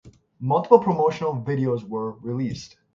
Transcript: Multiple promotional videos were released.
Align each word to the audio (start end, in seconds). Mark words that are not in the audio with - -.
Multiple 0.39 0.79
promotional 0.79 1.33
videos 1.33 1.87
were 1.87 2.13
released. 2.21 2.75